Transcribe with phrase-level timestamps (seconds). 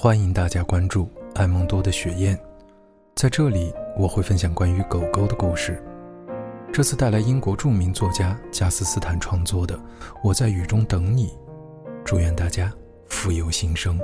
[0.00, 2.38] 欢迎大家关注爱梦多的雪燕，
[3.16, 5.82] 在这里我会分享关于狗狗的故事。
[6.72, 9.76] 这次带来英国著名作家加斯斯坦创作的
[10.22, 11.26] 《我在雨中等你》，
[12.04, 12.72] 祝愿大家
[13.08, 13.98] 富有新生。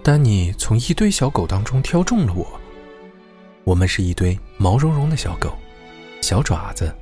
[0.00, 2.46] 丹尼从一堆小狗当中挑中了我，
[3.64, 5.52] 我们是一堆毛茸茸的小狗，
[6.20, 6.94] 小爪子、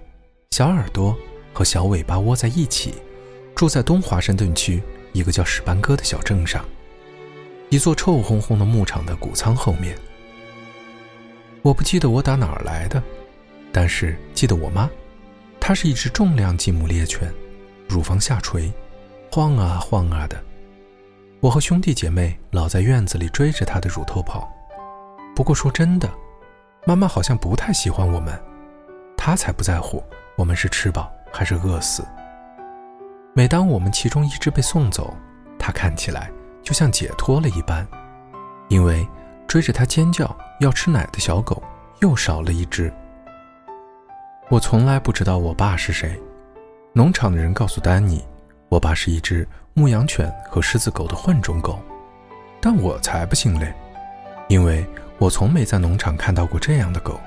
[0.50, 1.14] 小耳朵
[1.52, 2.94] 和小尾巴窝在一起。
[3.62, 4.82] 住在东华盛顿区
[5.12, 6.64] 一个叫史班戈的小镇上，
[7.70, 9.96] 一座臭烘烘的牧场的谷仓后面。
[11.62, 13.00] 我不记得我打哪儿来的，
[13.70, 14.90] 但是记得我妈，
[15.60, 17.32] 她是一只重量级母猎犬，
[17.88, 18.68] 乳房下垂，
[19.30, 20.42] 晃啊晃啊的。
[21.38, 24.52] 我和兄弟姐妹老在院子里追着它的乳头跑。
[25.36, 26.10] 不过说真的，
[26.84, 28.36] 妈妈好像不太喜欢我们，
[29.16, 30.02] 她才不在乎
[30.36, 32.04] 我们是吃饱还是饿死。
[33.34, 35.16] 每当我们其中一只被送走，
[35.58, 36.30] 它看起来
[36.62, 37.86] 就像解脱了一般，
[38.68, 39.08] 因为
[39.48, 41.62] 追着它尖叫要吃奶的小狗
[42.00, 42.92] 又少了一只。
[44.50, 46.20] 我从来不知道我爸是谁，
[46.92, 48.22] 农场的人告诉丹尼，
[48.68, 51.80] 我爸是一只牧羊犬和狮子狗的混种狗，
[52.60, 53.72] 但我才不信嘞，
[54.48, 57.18] 因为我从没在农场看到过这样的狗。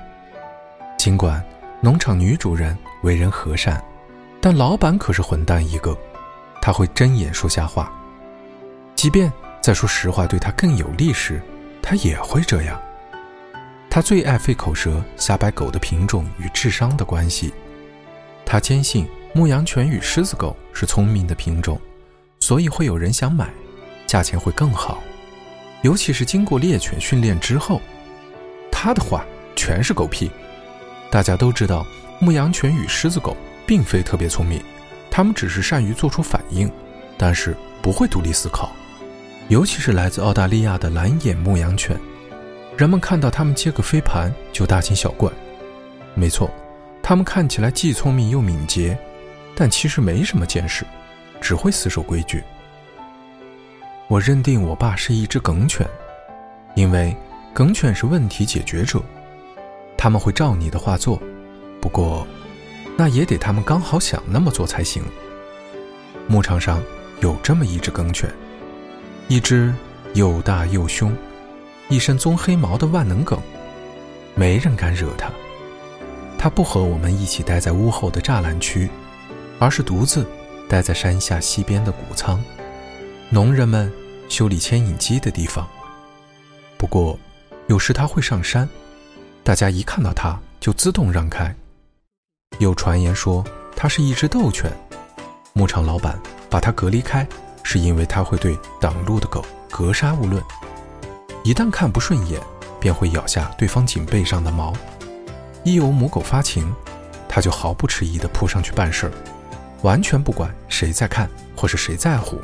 [0.96, 1.44] 尽管
[1.80, 3.82] 农场女主人为人和善。
[4.48, 5.98] 但老板可是混蛋一个，
[6.62, 7.92] 他会睁眼说瞎话，
[8.94, 11.42] 即便在说实话对他更有利时，
[11.82, 12.80] 他也会这样。
[13.90, 17.52] 他最爱费口舌瞎掰狗的品种与智商的关系。
[18.44, 21.76] 他坚信牧羊犬与狮子狗是聪明的品种，
[22.38, 23.52] 所以会有人想买，
[24.06, 25.02] 价钱会更好，
[25.82, 27.80] 尤其是经过猎犬训练之后。
[28.70, 30.30] 他的话全是狗屁。
[31.10, 31.84] 大家都知道
[32.20, 33.36] 牧羊犬与狮子狗。
[33.66, 34.62] 并非特别聪明，
[35.10, 36.70] 他们只是善于做出反应，
[37.18, 38.70] 但是不会独立思考。
[39.48, 41.98] 尤其是来自澳大利亚的蓝眼牧羊犬，
[42.76, 45.30] 人们看到它们接个飞盘就大惊小怪。
[46.14, 46.50] 没错，
[47.02, 48.98] 它们看起来既聪明又敏捷，
[49.54, 50.84] 但其实没什么见识，
[51.40, 52.42] 只会死守规矩。
[54.08, 55.86] 我认定我爸是一只梗犬，
[56.74, 57.16] 因为
[57.52, 59.00] 梗犬是问题解决者，
[59.96, 61.20] 他们会照你的话做。
[61.80, 62.26] 不过。
[62.96, 65.02] 那也得他们刚好想那么做才行。
[66.26, 66.82] 牧场上
[67.20, 68.28] 有这么一只梗犬，
[69.28, 69.72] 一只
[70.14, 71.14] 又大又凶、
[71.88, 73.38] 一身棕黑毛的万能梗，
[74.34, 75.30] 没人敢惹它。
[76.38, 78.88] 它不和我们一起待在屋后的栅栏区，
[79.58, 80.26] 而是独自
[80.68, 82.42] 待在山下西边的谷仓，
[83.30, 83.92] 农人们
[84.28, 85.66] 修理牵引机的地方。
[86.76, 87.18] 不过，
[87.68, 88.68] 有时它会上山，
[89.42, 91.54] 大家一看到它就自动让开。
[92.58, 93.44] 有传言说
[93.74, 94.72] 它是一只斗犬，
[95.52, 96.18] 牧场老板
[96.48, 97.26] 把它隔离开，
[97.62, 100.42] 是因为它会对挡路的狗格杀勿论，
[101.44, 102.40] 一旦看不顺眼，
[102.80, 104.72] 便会咬下对方颈背上的毛。
[105.64, 106.74] 一有母狗发情，
[107.28, 109.12] 它就毫不迟疑地扑上去办事儿，
[109.82, 112.40] 完全不管谁在看或是谁在乎。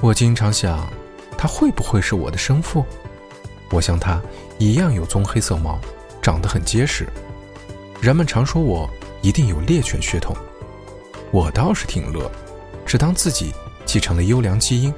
[0.00, 0.86] 我经常想，
[1.36, 2.84] 它会不会是我的生父？
[3.70, 4.20] 我像它
[4.58, 5.78] 一样有棕黑色毛，
[6.22, 7.08] 长得很结实。
[8.00, 8.88] 人们常说我
[9.22, 10.36] 一定有猎犬血统，
[11.32, 12.30] 我倒是挺乐，
[12.86, 13.52] 只当自己
[13.84, 14.94] 继承了优良基因。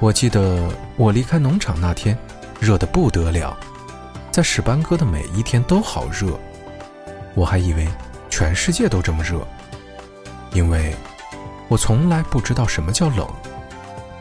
[0.00, 2.18] 我记得我离开农场那天，
[2.58, 3.56] 热得不得了，
[4.32, 6.36] 在史班戈的每一天都好热，
[7.34, 7.86] 我还以为
[8.28, 9.46] 全世界都这么热，
[10.52, 10.92] 因为
[11.68, 13.28] 我从来不知道什么叫冷，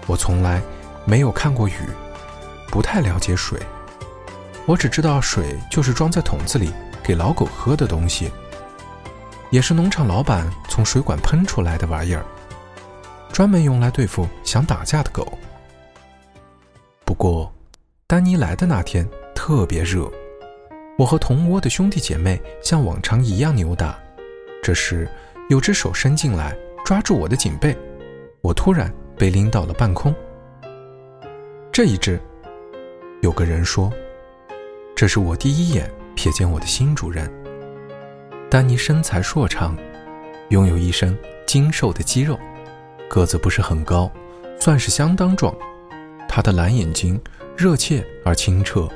[0.06, 0.62] 我从来
[1.04, 1.80] 没有看过雨，
[2.68, 3.60] 不太了解水。
[4.66, 6.72] 我只知道水就是装在桶子里
[7.04, 8.32] 给老狗喝的东西，
[9.50, 12.24] 也是农场老板从水管喷出来的玩意儿，
[13.34, 15.38] 专门用来对付想打架的狗。
[17.04, 17.52] 不过，
[18.06, 20.08] 丹尼来的那天特别热，
[21.00, 23.98] 我和同窝的兄弟姐妹像往常一样扭打。
[24.62, 25.10] 这时，
[25.50, 26.56] 有只手伸进来
[26.86, 27.76] 抓住我的颈背，
[28.42, 30.14] 我突然被拎到了半空。
[31.72, 32.22] 这一只，
[33.22, 33.92] 有个人说。
[35.00, 37.32] 这是我第一眼瞥见我的新主人。
[38.52, 39.74] 丹尼身材硕长，
[40.50, 41.18] 拥有一身
[41.48, 42.38] 精瘦的肌肉，
[43.10, 44.12] 个子不是很高，
[44.60, 45.56] 算是相当壮。
[46.28, 47.18] 他的蓝眼睛
[47.56, 48.90] 热切而清澈，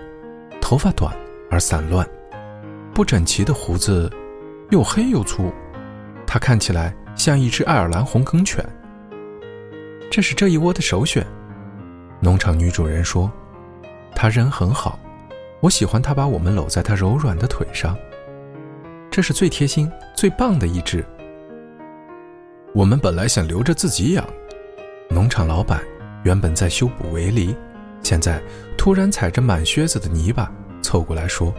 [0.60, 1.16] 头发短
[1.50, 2.06] 而散乱，
[2.94, 4.12] 不整齐的胡子
[4.72, 5.54] 又黑又粗。
[6.28, 8.62] 他看起来像一只爱尔兰红梗犬。
[10.12, 11.26] 这是这一窝的首选。
[12.20, 13.32] 农场女主人说
[14.14, 15.00] ：“他人很好。”
[15.64, 17.98] 我喜欢他把我们搂在他柔软的腿上，
[19.10, 21.02] 这是最贴心、最棒的一只。
[22.74, 24.28] 我们本来想留着自己养。
[25.10, 25.82] 农场老板
[26.26, 27.56] 原本在修补围篱，
[28.02, 28.42] 现在
[28.78, 30.52] 突然踩着满靴子的泥巴
[30.82, 31.54] 凑过来说：“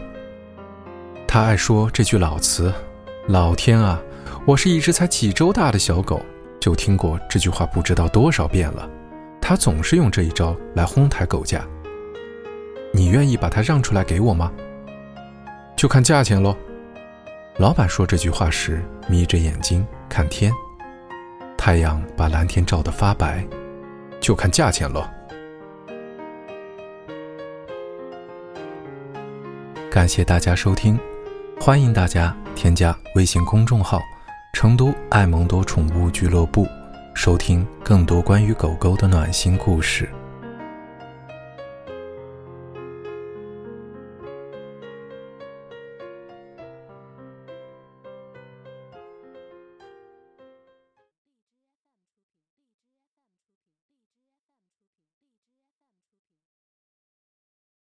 [1.27, 2.71] 他爱说这句老词，
[3.27, 3.99] 老天啊，
[4.45, 6.21] 我是一只才几周大的小狗，
[6.59, 8.87] 就听过这句话不知道多少遍了。
[9.41, 11.65] 他总是用这一招来哄抬狗价。
[12.95, 14.49] 你愿意把它让出来给我吗？
[15.75, 16.55] 就看价钱喽。”
[17.59, 20.49] 老板说这句话时，眯着眼睛看天，
[21.57, 23.45] 太阳把蓝天照得发白，
[24.21, 25.05] 就看价钱喽。
[29.91, 30.97] 感谢大家收听，
[31.59, 33.99] 欢迎大家添加微信公众号
[34.55, 36.65] “成都爱蒙多宠物俱乐部”，
[37.13, 40.09] 收听更多关于狗狗的暖心故事。